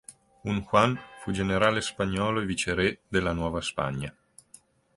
Un 0.51 0.61
Juan 0.63 0.99
fu 1.19 1.29
un 1.29 1.35
generale 1.35 1.79
spagnolo 1.79 2.39
e 2.41 2.45
viceré 2.47 3.01
della 3.07 3.33
Nuova 3.33 3.61
Spagna. 3.61 4.11